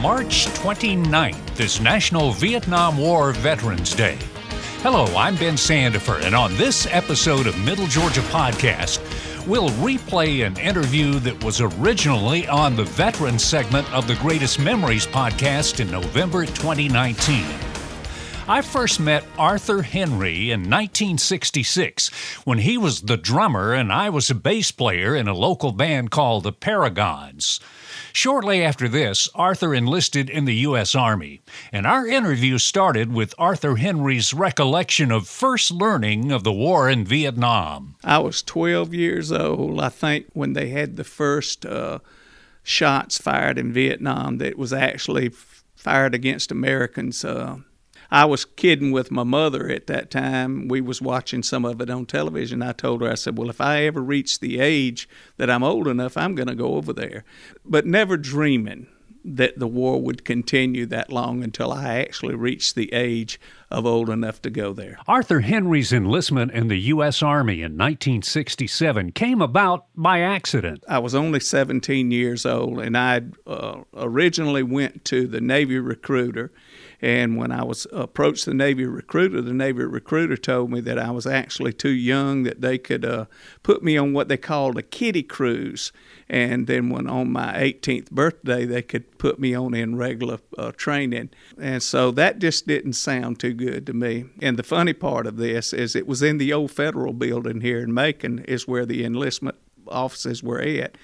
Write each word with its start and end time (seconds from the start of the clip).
March 0.00 0.44
29th 0.48 1.58
is 1.58 1.80
National 1.80 2.30
Vietnam 2.32 2.98
War 2.98 3.32
Veterans 3.32 3.94
Day. 3.94 4.18
Hello, 4.82 5.06
I'm 5.16 5.36
Ben 5.36 5.54
Sandifer, 5.54 6.22
and 6.22 6.34
on 6.34 6.54
this 6.56 6.86
episode 6.90 7.46
of 7.46 7.58
Middle 7.64 7.86
Georgia 7.86 8.20
Podcast, 8.22 9.00
we'll 9.46 9.70
replay 9.70 10.46
an 10.46 10.58
interview 10.58 11.18
that 11.20 11.42
was 11.42 11.62
originally 11.62 12.46
on 12.46 12.76
the 12.76 12.84
Veterans 12.84 13.42
segment 13.42 13.90
of 13.90 14.06
the 14.06 14.16
Greatest 14.16 14.58
Memories 14.58 15.06
podcast 15.06 15.80
in 15.80 15.90
November 15.90 16.44
2019. 16.44 17.46
I 18.48 18.60
first 18.60 19.00
met 19.00 19.24
Arthur 19.38 19.80
Henry 19.80 20.50
in 20.50 20.60
1966 20.60 22.10
when 22.44 22.58
he 22.58 22.76
was 22.76 23.00
the 23.00 23.16
drummer 23.16 23.72
and 23.72 23.90
I 23.90 24.10
was 24.10 24.28
a 24.28 24.34
bass 24.34 24.70
player 24.70 25.16
in 25.16 25.26
a 25.26 25.34
local 25.34 25.72
band 25.72 26.10
called 26.10 26.44
the 26.44 26.52
Paragons. 26.52 27.60
Shortly 28.16 28.64
after 28.64 28.88
this, 28.88 29.28
Arthur 29.34 29.74
enlisted 29.74 30.30
in 30.30 30.46
the 30.46 30.54
U.S. 30.54 30.94
Army, 30.94 31.42
and 31.70 31.86
our 31.86 32.06
interview 32.06 32.56
started 32.56 33.12
with 33.12 33.34
Arthur 33.36 33.76
Henry's 33.76 34.32
recollection 34.32 35.12
of 35.12 35.28
first 35.28 35.70
learning 35.70 36.32
of 36.32 36.42
the 36.42 36.50
war 36.50 36.88
in 36.88 37.04
Vietnam. 37.04 37.96
I 38.02 38.20
was 38.20 38.42
12 38.42 38.94
years 38.94 39.30
old, 39.30 39.78
I 39.82 39.90
think, 39.90 40.28
when 40.32 40.54
they 40.54 40.70
had 40.70 40.96
the 40.96 41.04
first 41.04 41.66
uh, 41.66 41.98
shots 42.62 43.18
fired 43.18 43.58
in 43.58 43.70
Vietnam 43.70 44.38
that 44.38 44.56
was 44.56 44.72
actually 44.72 45.32
fired 45.74 46.14
against 46.14 46.50
Americans. 46.50 47.22
Uh, 47.22 47.58
I 48.10 48.24
was 48.24 48.44
kidding 48.44 48.92
with 48.92 49.10
my 49.10 49.24
mother 49.24 49.68
at 49.68 49.86
that 49.88 50.10
time. 50.10 50.68
We 50.68 50.80
was 50.80 51.02
watching 51.02 51.42
some 51.42 51.64
of 51.64 51.80
it 51.80 51.90
on 51.90 52.06
television. 52.06 52.62
I 52.62 52.72
told 52.72 53.02
her, 53.02 53.10
I 53.10 53.14
said, 53.14 53.38
"Well, 53.38 53.50
if 53.50 53.60
I 53.60 53.84
ever 53.84 54.02
reach 54.02 54.40
the 54.40 54.60
age 54.60 55.08
that 55.36 55.50
I'm 55.50 55.62
old 55.62 55.88
enough, 55.88 56.16
I'm 56.16 56.34
going 56.34 56.48
to 56.48 56.54
go 56.54 56.74
over 56.74 56.92
there." 56.92 57.24
But 57.64 57.86
never 57.86 58.16
dreaming 58.16 58.86
that 59.26 59.58
the 59.58 59.66
war 59.66 60.00
would 60.00 60.24
continue 60.24 60.86
that 60.86 61.10
long 61.10 61.42
until 61.42 61.72
I 61.72 61.98
actually 61.98 62.36
reached 62.36 62.76
the 62.76 62.92
age 62.92 63.40
of 63.72 63.84
old 63.84 64.08
enough 64.08 64.40
to 64.42 64.50
go 64.50 64.72
there. 64.72 64.98
Arthur 65.08 65.40
Henry's 65.40 65.92
enlistment 65.92 66.52
in 66.52 66.68
the 66.68 66.78
U.S. 66.78 67.22
Army 67.22 67.54
in 67.54 67.72
1967 67.72 69.10
came 69.12 69.42
about 69.42 69.86
by 69.96 70.20
accident. 70.20 70.84
I 70.88 71.00
was 71.00 71.14
only 71.14 71.40
17 71.40 72.12
years 72.12 72.46
old, 72.46 72.78
and 72.78 72.96
I 72.96 73.22
uh, 73.46 73.80
originally 73.94 74.62
went 74.62 75.04
to 75.06 75.26
the 75.26 75.40
Navy 75.40 75.80
recruiter 75.80 76.52
and 77.00 77.36
when 77.36 77.52
I 77.52 77.62
was 77.62 77.86
approached 77.92 78.46
the 78.46 78.54
Navy 78.54 78.86
recruiter, 78.86 79.42
the 79.42 79.52
Navy 79.52 79.84
recruiter 79.84 80.36
told 80.36 80.70
me 80.70 80.80
that 80.80 80.98
I 80.98 81.10
was 81.10 81.26
actually 81.26 81.72
too 81.72 81.90
young, 81.90 82.44
that 82.44 82.62
they 82.62 82.78
could 82.78 83.04
uh, 83.04 83.26
put 83.62 83.82
me 83.82 83.96
on 83.96 84.12
what 84.12 84.28
they 84.28 84.36
called 84.36 84.78
a 84.78 84.82
kiddie 84.82 85.22
cruise. 85.22 85.92
And 86.28 86.66
then 86.66 86.88
when 86.88 87.06
on 87.06 87.30
my 87.30 87.52
18th 87.54 88.10
birthday, 88.10 88.64
they 88.64 88.82
could 88.82 89.18
put 89.18 89.38
me 89.38 89.54
on 89.54 89.74
in 89.74 89.96
regular 89.96 90.38
uh, 90.56 90.72
training. 90.72 91.30
And 91.60 91.82
so 91.82 92.10
that 92.12 92.38
just 92.38 92.66
didn't 92.66 92.94
sound 92.94 93.38
too 93.38 93.52
good 93.52 93.86
to 93.86 93.92
me. 93.92 94.24
And 94.40 94.58
the 94.58 94.62
funny 94.62 94.94
part 94.94 95.26
of 95.26 95.36
this 95.36 95.72
is 95.72 95.94
it 95.94 96.06
was 96.06 96.22
in 96.22 96.38
the 96.38 96.52
old 96.52 96.70
federal 96.70 97.12
building 97.12 97.60
here 97.60 97.80
in 97.80 97.92
Macon, 97.92 98.40
is 98.40 98.66
where 98.66 98.86
the 98.86 99.04
enlistment 99.04 99.56
offices 99.86 100.42
were 100.42 100.60
at. 100.60 100.96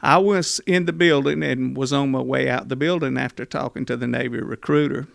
I 0.00 0.18
was 0.18 0.60
in 0.64 0.86
the 0.86 0.92
building 0.92 1.42
and 1.42 1.76
was 1.76 1.92
on 1.92 2.12
my 2.12 2.20
way 2.20 2.48
out 2.48 2.68
the 2.68 2.76
building 2.76 3.18
after 3.18 3.44
talking 3.44 3.84
to 3.86 3.96
the 3.96 4.06
Navy 4.06 4.40
recruiter 4.40 5.08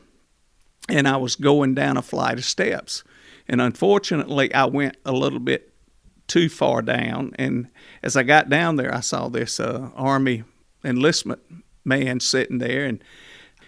and 0.90 1.08
I 1.08 1.18
was 1.18 1.36
going 1.36 1.74
down 1.76 1.98
a 1.98 2.02
flight 2.02 2.38
of 2.38 2.46
steps. 2.46 3.04
And 3.48 3.62
unfortunately, 3.62 4.54
I 4.54 4.66
went 4.66 4.98
a 5.06 5.12
little 5.12 5.40
bit 5.40 5.74
too 6.28 6.50
far 6.50 6.82
down. 6.82 7.34
And 7.38 7.68
as 8.02 8.16
I 8.16 8.24
got 8.24 8.50
down 8.50 8.78
there, 8.78 8.94
I 8.94 9.02
saw 9.02 9.28
this 9.28 9.60
uh, 9.60 9.90
Army 9.96 10.44
enlistment 10.84 11.42
man 11.86 12.20
sitting 12.20 12.60
there, 12.60 12.86
and 12.86 13.04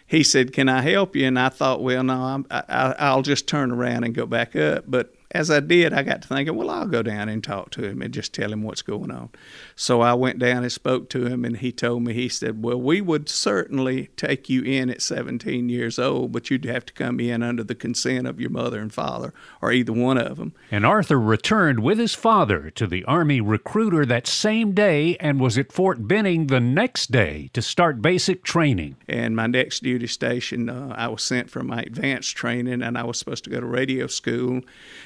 he 0.05 0.23
said, 0.23 0.53
"Can 0.53 0.69
I 0.69 0.81
help 0.81 1.15
you?" 1.15 1.25
And 1.25 1.39
I 1.39 1.49
thought, 1.49 1.81
well, 1.81 2.03
no, 2.03 2.45
I, 2.49 2.95
I'll 2.99 3.21
just 3.21 3.47
turn 3.47 3.71
around 3.71 4.03
and 4.03 4.13
go 4.13 4.25
back 4.25 4.55
up. 4.55 4.85
But 4.87 5.14
as 5.35 5.51
I 5.51 5.59
did, 5.59 5.91
I 5.91 6.01
got 6.01 6.21
to 6.21 6.27
thinking, 6.29 6.55
well, 6.55 6.69
I'll 6.69 6.87
go 6.87 7.03
down 7.03 7.27
and 7.27 7.43
talk 7.43 7.69
to 7.71 7.83
him 7.83 8.01
and 8.01 8.13
just 8.13 8.33
tell 8.33 8.53
him 8.53 8.63
what's 8.63 8.81
going 8.81 9.11
on. 9.11 9.29
So 9.75 9.99
I 9.99 10.13
went 10.13 10.39
down 10.39 10.63
and 10.63 10.71
spoke 10.71 11.09
to 11.09 11.25
him, 11.25 11.43
and 11.43 11.57
he 11.57 11.73
told 11.73 12.03
me, 12.03 12.13
he 12.13 12.29
said, 12.29 12.63
well, 12.63 12.79
we 12.79 13.01
would 13.01 13.27
certainly 13.27 14.07
take 14.15 14.49
you 14.49 14.63
in 14.63 14.89
at 14.89 15.01
17 15.01 15.67
years 15.67 15.99
old, 15.99 16.31
but 16.31 16.49
you'd 16.49 16.63
have 16.63 16.85
to 16.85 16.93
come 16.93 17.19
in 17.19 17.43
under 17.43 17.65
the 17.65 17.75
consent 17.75 18.25
of 18.27 18.39
your 18.39 18.49
mother 18.49 18.79
and 18.79 18.93
father, 18.93 19.33
or 19.61 19.73
either 19.73 19.91
one 19.91 20.17
of 20.17 20.37
them. 20.37 20.53
And 20.71 20.85
Arthur 20.85 21.19
returned 21.19 21.81
with 21.81 21.99
his 21.99 22.13
father 22.13 22.69
to 22.71 22.87
the 22.87 23.03
Army 23.03 23.41
recruiter 23.41 24.05
that 24.05 24.27
same 24.27 24.71
day 24.71 25.17
and 25.17 25.41
was 25.41 25.57
at 25.57 25.73
Fort 25.73 26.07
Benning 26.07 26.47
the 26.47 26.61
next 26.61 27.11
day 27.11 27.49
to 27.51 27.61
start 27.61 28.01
basic 28.01 28.41
training. 28.41 28.95
And 29.09 29.35
my 29.35 29.47
next 29.47 29.83
duty 29.83 30.07
station, 30.07 30.69
uh, 30.69 30.95
I 30.97 31.09
was 31.09 31.23
sent 31.23 31.49
for 31.49 31.61
my 31.61 31.81
advanced 31.81 32.37
training, 32.37 32.81
and 32.81 32.97
I 32.97 33.03
was 33.03 33.19
supposed 33.19 33.43
to 33.43 33.49
go 33.49 33.59
to 33.59 33.65
radio 33.65 34.07
school 34.07 34.61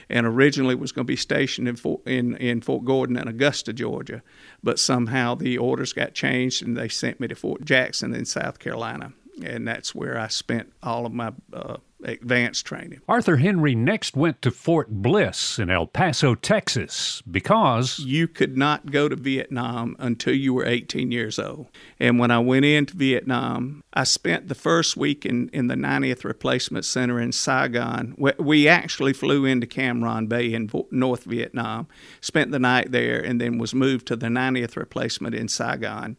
and 0.07 0.18
originally 0.25 0.75
was 0.75 0.91
going 0.91 1.05
to 1.05 1.11
be 1.11 1.15
stationed 1.15 1.67
in 1.67 1.75
Fort, 1.75 2.01
in, 2.07 2.35
in 2.37 2.61
Fort 2.61 2.85
Gordon 2.85 3.17
in 3.17 3.27
Augusta, 3.27 3.73
Georgia. 3.73 4.21
But 4.63 4.79
somehow 4.79 5.35
the 5.35 5.57
orders 5.57 5.93
got 5.93 6.13
changed 6.13 6.63
and 6.63 6.75
they 6.75 6.87
sent 6.87 7.19
me 7.19 7.27
to 7.27 7.35
Fort 7.35 7.63
Jackson 7.63 8.13
in 8.13 8.25
South 8.25 8.59
Carolina. 8.59 9.13
And 9.43 9.67
that's 9.67 9.95
where 9.95 10.17
I 10.17 10.27
spent 10.27 10.73
all 10.83 11.05
of 11.05 11.13
my 11.13 11.31
uh, 11.53 11.77
advanced 12.03 12.65
training. 12.65 13.01
Arthur 13.07 13.37
Henry 13.37 13.75
next 13.75 14.15
went 14.15 14.41
to 14.41 14.51
Fort 14.51 14.89
Bliss 14.89 15.59
in 15.59 15.69
El 15.69 15.87
Paso, 15.87 16.35
Texas, 16.35 17.21
because 17.29 17.99
you 17.99 18.27
could 18.27 18.57
not 18.57 18.91
go 18.91 19.09
to 19.09 19.15
Vietnam 19.15 19.95
until 19.99 20.33
you 20.33 20.53
were 20.53 20.65
18 20.65 21.11
years 21.11 21.37
old. 21.37 21.67
And 21.99 22.19
when 22.19 22.31
I 22.31 22.39
went 22.39 22.65
into 22.65 22.95
Vietnam, 22.95 23.83
I 23.93 24.03
spent 24.03 24.47
the 24.47 24.55
first 24.55 24.95
week 24.95 25.25
in, 25.25 25.49
in 25.49 25.67
the 25.67 25.75
90th 25.75 26.23
Replacement 26.23 26.85
Center 26.85 27.19
in 27.19 27.31
Saigon. 27.31 28.15
We 28.37 28.67
actually 28.67 29.13
flew 29.13 29.45
into 29.45 29.67
Cam 29.67 30.01
Ranh 30.01 30.29
Bay 30.29 30.53
in 30.53 30.69
North 30.91 31.23
Vietnam, 31.25 31.87
spent 32.21 32.51
the 32.51 32.59
night 32.59 32.91
there, 32.91 33.19
and 33.19 33.39
then 33.41 33.57
was 33.57 33.73
moved 33.73 34.07
to 34.07 34.15
the 34.15 34.27
90th 34.27 34.75
Replacement 34.75 35.35
in 35.35 35.47
Saigon. 35.47 36.17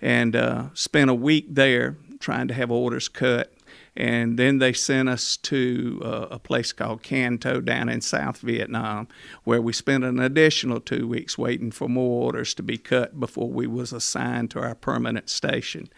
And 0.00 0.36
uh, 0.36 0.66
spent 0.74 1.10
a 1.10 1.14
week 1.14 1.46
there 1.50 1.96
trying 2.20 2.48
to 2.48 2.54
have 2.54 2.70
orders 2.70 3.08
cut 3.08 3.52
and 3.98 4.38
then 4.38 4.58
they 4.58 4.72
sent 4.72 5.08
us 5.08 5.36
to 5.36 6.00
uh, 6.04 6.28
a 6.30 6.38
place 6.38 6.70
called 6.70 7.02
Can 7.02 7.36
Tho 7.36 7.60
down 7.60 7.88
in 7.88 8.00
South 8.00 8.38
Vietnam, 8.38 9.08
where 9.42 9.60
we 9.60 9.72
spent 9.72 10.04
an 10.04 10.20
additional 10.20 10.78
two 10.80 11.08
weeks 11.08 11.36
waiting 11.36 11.72
for 11.72 11.88
more 11.88 12.26
orders 12.26 12.54
to 12.54 12.62
be 12.62 12.78
cut 12.78 13.18
before 13.18 13.50
we 13.50 13.66
was 13.66 13.92
assigned 13.92 14.52
to 14.52 14.60
our 14.60 14.76
permanent 14.76 15.28
station. 15.28 15.88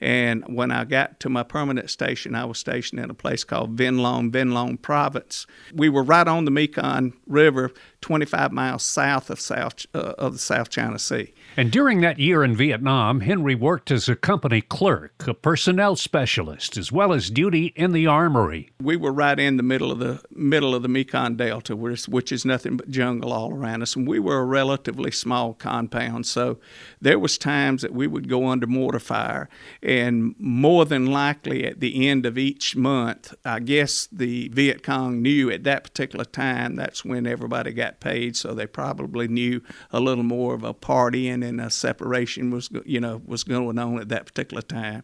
And 0.00 0.44
when 0.46 0.70
I 0.70 0.84
got 0.84 1.18
to 1.20 1.28
my 1.28 1.42
permanent 1.42 1.90
station, 1.90 2.36
I 2.36 2.44
was 2.44 2.58
stationed 2.58 3.00
in 3.00 3.10
a 3.10 3.14
place 3.14 3.42
called 3.42 3.76
Vinh 3.76 3.98
Long, 4.00 4.30
Vinh 4.30 4.52
Long 4.52 4.76
Province. 4.76 5.44
We 5.74 5.88
were 5.88 6.04
right 6.04 6.28
on 6.28 6.44
the 6.44 6.52
Mekong 6.52 7.14
River, 7.26 7.72
25 8.00 8.52
miles 8.52 8.84
south 8.84 9.28
of 9.28 9.40
South 9.40 9.86
uh, 9.92 10.14
of 10.16 10.34
the 10.34 10.38
South 10.38 10.70
China 10.70 11.00
Sea. 11.00 11.34
And 11.56 11.72
during 11.72 12.00
that 12.00 12.18
year 12.20 12.44
in 12.44 12.54
Vietnam, 12.54 13.20
Henry 13.20 13.56
worked 13.56 13.90
as 13.90 14.08
a 14.08 14.14
company 14.14 14.60
clerk, 14.60 15.26
a 15.26 15.34
personnel 15.34 15.96
specialist, 15.96 16.76
as 16.76 16.92
well 16.92 17.12
as 17.12 17.28
duty 17.28 17.72
in 17.76 17.92
the 17.92 18.06
armory. 18.06 18.70
We 18.80 18.96
were 18.96 19.12
right 19.12 19.38
in 19.38 19.56
the 19.56 19.62
middle 19.62 19.90
of 19.90 19.98
the 19.98 20.22
middle 20.30 20.74
of 20.74 20.82
the 20.82 20.88
Mekong 20.88 21.34
Delta, 21.36 21.74
which 21.74 22.32
is 22.32 22.44
nothing 22.44 22.76
but 22.76 22.88
jungle 22.88 23.32
all 23.32 23.52
around 23.52 23.82
us, 23.82 23.96
and 23.96 24.06
we 24.06 24.20
were 24.20 24.38
a 24.38 24.44
relatively 24.44 25.10
small 25.10 25.52
compound. 25.52 26.24
So 26.26 26.58
there 27.00 27.18
was 27.18 27.36
times 27.36 27.82
that 27.82 27.92
we 27.92 28.06
would 28.06 28.28
go 28.28 28.46
under 28.46 28.66
mortar 28.68 29.00
fire, 29.00 29.48
and 29.82 30.36
more 30.38 30.84
than 30.84 31.06
likely 31.06 31.66
at 31.66 31.80
the 31.80 32.08
end 32.08 32.26
of 32.26 32.38
each 32.38 32.76
month, 32.76 33.34
I 33.44 33.58
guess 33.58 34.08
the 34.12 34.48
Viet 34.48 34.82
Cong 34.84 35.20
knew 35.20 35.50
at 35.50 35.64
that 35.64 35.82
particular 35.82 36.24
time 36.24 36.76
that's 36.76 37.04
when 37.04 37.26
everybody 37.26 37.72
got 37.72 38.00
paid, 38.00 38.36
so 38.36 38.54
they 38.54 38.66
probably 38.66 39.26
knew 39.26 39.62
a 39.90 39.98
little 39.98 40.24
more 40.24 40.54
of 40.54 40.62
a 40.62 40.72
party 40.72 41.28
and 41.28 41.39
and 41.42 41.60
a 41.60 41.70
separation 41.70 42.50
was 42.50 42.70
you 42.84 43.00
know 43.00 43.22
was 43.26 43.44
going 43.44 43.78
on 43.78 44.00
at 44.00 44.08
that 44.08 44.26
particular 44.26 44.62
time. 44.62 45.02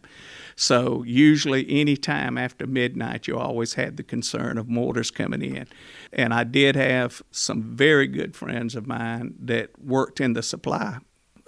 So 0.55 1.03
usually 1.03 1.65
any 1.69 1.97
time 1.97 2.37
after 2.37 2.65
midnight, 2.65 3.27
you 3.27 3.37
always 3.37 3.75
had 3.75 3.97
the 3.97 4.03
concern 4.03 4.57
of 4.57 4.67
mortars 4.67 5.11
coming 5.11 5.41
in. 5.41 5.67
And 6.13 6.33
I 6.33 6.43
did 6.43 6.75
have 6.75 7.21
some 7.31 7.75
very 7.75 8.07
good 8.07 8.35
friends 8.35 8.75
of 8.75 8.87
mine 8.87 9.35
that 9.39 9.71
worked 9.81 10.19
in 10.19 10.33
the 10.33 10.43
supply 10.43 10.99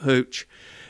hooch 0.02 0.48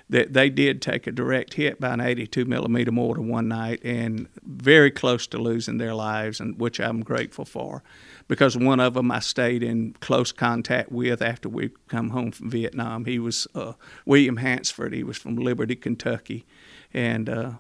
that 0.09 0.33
they 0.33 0.49
did 0.49 0.81
take 0.81 1.05
a 1.05 1.11
direct 1.11 1.53
hit 1.53 1.79
by 1.79 1.93
an 1.93 2.01
82 2.01 2.45
millimeter 2.45 2.91
mortar 2.91 3.21
one 3.21 3.47
night 3.47 3.79
and 3.83 4.27
very 4.43 4.89
close 4.89 5.27
to 5.27 5.37
losing 5.37 5.77
their 5.77 5.93
lives, 5.93 6.39
and 6.39 6.59
which 6.59 6.79
I'm 6.79 7.01
grateful 7.01 7.45
for 7.45 7.83
because 8.29 8.55
one 8.55 8.79
of 8.79 8.93
them 8.93 9.11
I 9.11 9.19
stayed 9.19 9.61
in 9.63 9.95
close 9.99 10.31
contact 10.31 10.91
with 10.91 11.21
after 11.21 11.49
we 11.49 11.71
come 11.87 12.11
home 12.11 12.31
from 12.31 12.49
Vietnam. 12.49 13.05
He 13.05 13.19
was 13.19 13.47
uh, 13.53 13.73
William 14.05 14.37
Hansford. 14.37 14.93
He 14.93 15.03
was 15.03 15.17
from 15.17 15.35
Liberty, 15.35 15.75
Kentucky, 15.75 16.45
and 16.93 17.27
uh, 17.27 17.51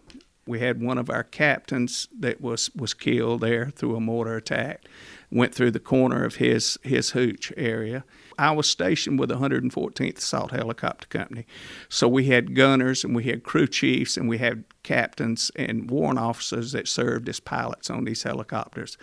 We 0.49 0.61
had 0.61 0.81
one 0.81 0.97
of 0.97 1.11
our 1.11 1.23
captains 1.23 2.07
that 2.19 2.41
was, 2.41 2.71
was 2.75 2.95
killed 2.95 3.41
there 3.41 3.69
through 3.69 3.95
a 3.95 3.99
mortar 3.99 4.35
attack, 4.35 4.85
went 5.29 5.53
through 5.53 5.69
the 5.69 5.79
corner 5.79 6.25
of 6.25 6.37
his, 6.37 6.79
his 6.81 7.11
hooch 7.11 7.53
area. 7.55 8.03
I 8.39 8.49
was 8.51 8.67
stationed 8.67 9.19
with 9.19 9.29
the 9.29 9.35
114th 9.35 10.17
Assault 10.17 10.49
Helicopter 10.49 11.05
Company. 11.07 11.45
So 11.87 12.07
we 12.07 12.25
had 12.25 12.55
gunners 12.55 13.03
and 13.03 13.15
we 13.15 13.25
had 13.25 13.43
crew 13.43 13.67
chiefs 13.67 14.17
and 14.17 14.27
we 14.27 14.39
had 14.39 14.63
captains 14.81 15.51
and 15.55 15.91
warrant 15.91 16.17
officers 16.17 16.71
that 16.71 16.87
served 16.87 17.29
as 17.29 17.39
pilots 17.39 17.91
on 17.91 18.05
these 18.05 18.23
helicopters. 18.23 18.97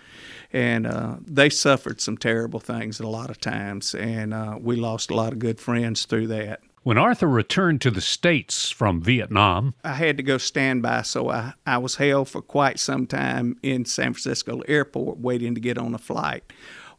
And 0.52 0.84
uh, 0.84 1.18
they 1.24 1.48
suffered 1.48 2.00
some 2.00 2.18
terrible 2.18 2.58
things 2.58 2.98
a 2.98 3.06
lot 3.06 3.30
of 3.30 3.38
times, 3.38 3.94
and 3.94 4.34
uh, 4.34 4.58
we 4.60 4.74
lost 4.74 5.12
a 5.12 5.14
lot 5.14 5.32
of 5.32 5.38
good 5.38 5.60
friends 5.60 6.06
through 6.06 6.26
that. 6.26 6.60
When 6.86 6.98
Arthur 6.98 7.26
returned 7.26 7.80
to 7.80 7.90
the 7.90 8.00
States 8.00 8.70
from 8.70 9.02
Vietnam, 9.02 9.74
I 9.82 9.94
had 9.94 10.16
to 10.18 10.22
go 10.22 10.38
standby, 10.38 11.02
so 11.02 11.30
I, 11.30 11.54
I 11.66 11.78
was 11.78 11.96
held 11.96 12.28
for 12.28 12.40
quite 12.40 12.78
some 12.78 13.08
time 13.08 13.58
in 13.60 13.84
San 13.84 14.12
Francisco 14.12 14.60
airport 14.68 15.18
waiting 15.18 15.56
to 15.56 15.60
get 15.60 15.78
on 15.78 15.96
a 15.96 15.98
flight. 15.98 16.44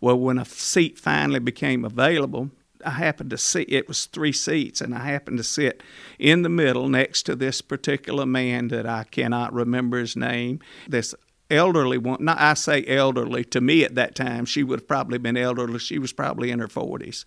Well, 0.01 0.19
when 0.19 0.39
a 0.39 0.44
seat 0.44 1.00
finally 1.00 1.39
became 1.39 1.86
available, 1.86 2.51
I 2.86 2.89
happened 2.89 3.30
to 3.30 3.38
see 3.38 3.62
it 3.62 3.88
was 3.88 4.07
three 4.07 4.34
seats, 4.34 4.81
and 4.81 4.94
I 4.94 5.06
happened 5.06 5.38
to 5.38 5.44
sit 5.45 5.81
in 6.19 6.42
the 6.42 6.50
middle 6.50 6.90
next 6.90 7.24
to 7.24 7.36
this 7.38 7.62
particular 7.62 8.25
man 8.25 8.68
that 8.68 8.86
I 8.86 9.06
cannot 9.06 9.54
remember 9.54 10.00
his 10.00 10.18
name. 10.18 10.60
This 10.90 11.16
elderly 11.50 11.98
one, 11.98 12.25
not 12.25 12.42
I 12.42 12.56
say 12.56 12.83
elderly, 12.86 13.45
to 13.45 13.62
me 13.62 13.86
at 13.86 13.95
that 13.95 14.16
time, 14.16 14.44
she 14.44 14.63
would 14.63 14.81
have 14.81 14.88
probably 14.88 15.18
been 15.18 15.38
elderly. 15.38 15.80
She 15.80 15.98
was 15.98 16.12
probably 16.12 16.51
in 16.51 16.60
her 16.60 16.68
40s. 16.68 17.24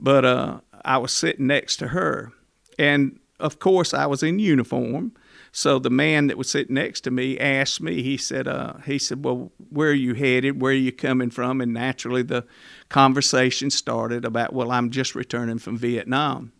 But 0.00 0.24
uh, 0.24 0.60
I 0.84 0.98
was 0.98 1.12
sitting 1.12 1.46
next 1.46 1.76
to 1.76 1.88
her. 1.88 2.32
And 2.78 3.18
of 3.40 3.58
course, 3.58 3.94
I 3.94 4.06
was 4.06 4.22
in 4.22 4.38
uniform. 4.38 5.12
So 5.52 5.78
the 5.78 5.90
man 5.90 6.26
that 6.26 6.36
was 6.36 6.50
sitting 6.50 6.74
next 6.74 7.02
to 7.02 7.10
me 7.10 7.38
asked 7.38 7.80
me. 7.80 8.02
He 8.02 8.16
said, 8.16 8.46
uh, 8.46 8.74
"He 8.84 8.98
said, 8.98 9.24
well, 9.24 9.52
where 9.70 9.90
are 9.90 9.94
you 9.94 10.14
headed? 10.14 10.60
Where 10.60 10.72
are 10.72 10.76
you 10.76 10.92
coming 10.92 11.30
from?" 11.30 11.60
And 11.60 11.72
naturally, 11.72 12.22
the 12.22 12.44
conversation 12.88 13.70
started 13.70 14.24
about, 14.24 14.52
"Well, 14.52 14.70
I'm 14.70 14.90
just 14.90 15.14
returning 15.14 15.58
from 15.58 15.78
Vietnam." 15.78 16.52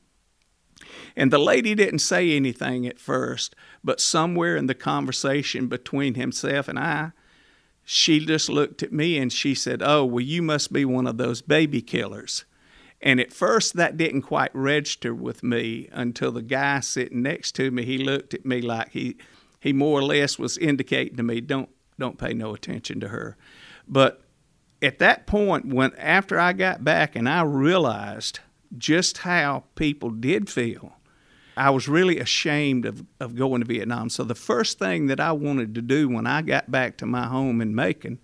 And 1.16 1.32
the 1.32 1.38
lady 1.38 1.74
didn't 1.74 1.98
say 1.98 2.34
anything 2.34 2.86
at 2.86 2.98
first, 2.98 3.54
but 3.82 4.00
somewhere 4.00 4.56
in 4.56 4.66
the 4.66 4.74
conversation 4.74 5.66
between 5.66 6.14
himself 6.14 6.68
and 6.68 6.78
I, 6.78 7.12
she 7.84 8.24
just 8.24 8.48
looked 8.48 8.82
at 8.82 8.92
me 8.92 9.18
and 9.18 9.32
she 9.32 9.54
said, 9.54 9.82
"Oh, 9.82 10.04
well, 10.04 10.24
you 10.24 10.42
must 10.42 10.72
be 10.72 10.84
one 10.84 11.06
of 11.06 11.18
those 11.18 11.42
baby 11.42 11.82
killers." 11.82 12.44
And 13.00 13.20
at 13.20 13.32
first, 13.32 13.76
that 13.76 13.96
didn't 13.96 14.22
quite 14.22 14.50
register 14.54 15.14
with 15.14 15.42
me 15.42 15.88
until 15.92 16.32
the 16.32 16.42
guy 16.42 16.80
sitting 16.80 17.22
next 17.22 17.52
to 17.56 17.70
me 17.70 17.84
he 17.84 17.98
looked 17.98 18.34
at 18.34 18.44
me 18.44 18.60
like 18.60 18.90
he 18.90 19.16
he 19.60 19.72
more 19.72 19.98
or 19.98 20.04
less 20.04 20.38
was 20.38 20.58
indicating 20.58 21.16
to 21.16 21.22
me, 21.22 21.40
"Don't 21.40 21.68
don't 21.98 22.18
pay 22.18 22.32
no 22.32 22.54
attention 22.54 23.00
to 23.00 23.08
her." 23.08 23.36
But 23.86 24.22
at 24.82 24.98
that 24.98 25.26
point, 25.26 25.66
when 25.66 25.94
after 25.96 26.38
I 26.38 26.52
got 26.52 26.84
back 26.84 27.16
and 27.16 27.28
I 27.28 27.42
realized 27.42 28.40
just 28.76 29.18
how 29.18 29.64
people 29.74 30.10
did 30.10 30.48
feel, 30.48 30.94
I 31.56 31.70
was 31.70 31.88
really 31.88 32.20
ashamed 32.20 32.86
of, 32.86 33.04
of 33.18 33.34
going 33.34 33.62
to 33.62 33.66
Vietnam. 33.66 34.10
So 34.10 34.22
the 34.22 34.34
first 34.34 34.78
thing 34.78 35.06
that 35.06 35.18
I 35.18 35.32
wanted 35.32 35.74
to 35.74 35.82
do 35.82 36.08
when 36.08 36.26
I 36.26 36.42
got 36.42 36.70
back 36.70 36.96
to 36.98 37.06
my 37.06 37.26
home 37.26 37.60
in 37.60 37.74
Macon 37.74 38.20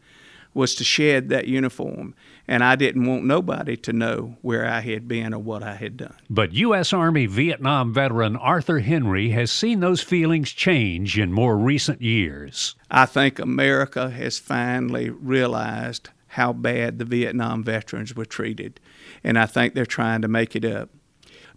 was 0.54 0.74
to 0.76 0.84
shed 0.84 1.28
that 1.28 1.48
uniform. 1.48 2.14
And 2.46 2.62
I 2.62 2.76
didn't 2.76 3.06
want 3.06 3.24
nobody 3.24 3.76
to 3.78 3.92
know 3.92 4.36
where 4.40 4.66
I 4.66 4.80
had 4.80 5.08
been 5.08 5.34
or 5.34 5.38
what 5.38 5.62
I 5.62 5.74
had 5.74 5.96
done. 5.96 6.16
But 6.30 6.52
U.S. 6.52 6.92
Army 6.92 7.26
Vietnam 7.26 7.92
veteran 7.92 8.36
Arthur 8.36 8.78
Henry 8.78 9.30
has 9.30 9.50
seen 9.50 9.80
those 9.80 10.02
feelings 10.02 10.52
change 10.52 11.18
in 11.18 11.32
more 11.32 11.56
recent 11.56 12.00
years. 12.00 12.76
I 12.90 13.06
think 13.06 13.38
America 13.38 14.10
has 14.10 14.38
finally 14.38 15.10
realized 15.10 16.10
how 16.28 16.52
bad 16.52 16.98
the 16.98 17.04
Vietnam 17.04 17.62
veterans 17.62 18.14
were 18.14 18.24
treated. 18.24 18.80
And 19.22 19.38
I 19.38 19.46
think 19.46 19.74
they're 19.74 19.86
trying 19.86 20.22
to 20.22 20.28
make 20.28 20.54
it 20.54 20.64
up. 20.64 20.90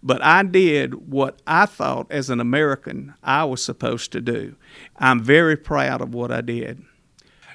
But 0.02 0.22
I 0.22 0.42
did 0.44 1.10
what 1.10 1.40
I 1.46 1.66
thought 1.66 2.06
as 2.10 2.30
an 2.30 2.40
American 2.40 3.14
I 3.22 3.44
was 3.44 3.62
supposed 3.62 4.12
to 4.12 4.20
do. 4.20 4.54
I'm 4.96 5.20
very 5.20 5.56
proud 5.56 6.00
of 6.00 6.14
what 6.14 6.30
I 6.30 6.40
did. 6.40 6.82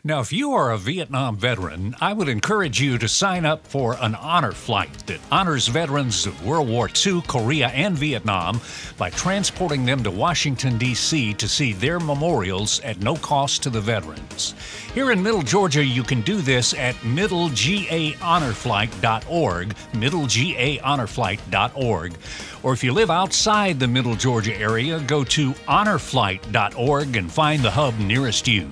Now, 0.05 0.19
if 0.19 0.33
you 0.33 0.51
are 0.51 0.71
a 0.71 0.77
Vietnam 0.77 1.37
veteran, 1.37 1.95
I 2.01 2.11
would 2.11 2.27
encourage 2.27 2.81
you 2.81 2.97
to 2.97 3.07
sign 3.07 3.45
up 3.45 3.65
for 3.65 3.95
an 4.01 4.15
honor 4.15 4.51
flight 4.51 5.07
that 5.07 5.21
honors 5.31 5.69
veterans 5.69 6.25
of 6.25 6.45
World 6.45 6.67
War 6.67 6.89
II, 7.05 7.21
Korea, 7.25 7.69
and 7.69 7.97
Vietnam 7.97 8.59
by 8.97 9.11
transporting 9.11 9.85
them 9.85 10.03
to 10.03 10.11
Washington, 10.11 10.77
D.C. 10.77 11.33
to 11.35 11.47
see 11.47 11.71
their 11.71 12.01
memorials 12.01 12.81
at 12.81 12.99
no 12.99 13.15
cost 13.15 13.63
to 13.63 13.69
the 13.69 13.79
veterans. 13.79 14.55
Here 14.93 15.13
in 15.13 15.23
Middle 15.23 15.41
Georgia, 15.41 15.85
you 15.85 16.03
can 16.03 16.19
do 16.19 16.41
this 16.41 16.73
at 16.73 16.95
middlegahonorflight.org, 16.95 19.69
middlegahonorflight.org. 19.69 22.17
Or 22.61 22.73
if 22.73 22.83
you 22.83 22.91
live 22.91 23.09
outside 23.09 23.79
the 23.79 23.87
Middle 23.87 24.15
Georgia 24.15 24.59
area, 24.59 24.99
go 24.99 25.23
to 25.23 25.53
honorflight.org 25.53 27.15
and 27.15 27.31
find 27.31 27.63
the 27.63 27.71
hub 27.71 27.97
nearest 27.99 28.49
you. 28.49 28.69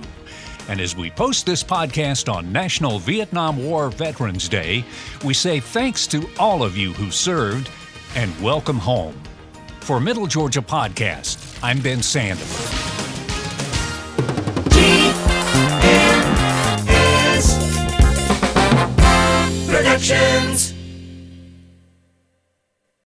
And 0.68 0.80
as 0.80 0.96
we 0.96 1.10
post 1.10 1.44
this 1.44 1.62
podcast 1.62 2.32
on 2.32 2.52
National 2.52 2.98
Vietnam 2.98 3.62
War 3.62 3.90
Veterans 3.90 4.48
Day, 4.48 4.84
we 5.24 5.34
say 5.34 5.60
thanks 5.60 6.06
to 6.08 6.28
all 6.38 6.62
of 6.62 6.76
you 6.76 6.92
who 6.92 7.10
served 7.10 7.70
and 8.14 8.38
welcome 8.40 8.78
home. 8.78 9.20
For 9.80 9.98
Middle 10.00 10.26
Georgia 10.26 10.62
Podcast, 10.62 11.58
I'm 11.62 11.80
Ben 11.80 11.98
Sandifer. 11.98 12.90
Productions. 19.66 20.71